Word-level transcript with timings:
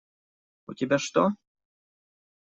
У 0.65 0.73
тебя 0.73 0.97
что? 0.97 1.27